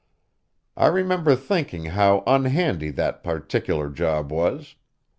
I 0.75 0.87
remember 0.87 1.35
thinking 1.35 1.85
how 1.85 2.23
unhandy 2.25 2.89
that 2.95 3.21
particular 3.23 3.87
job 3.87 4.31
was. 4.31 4.73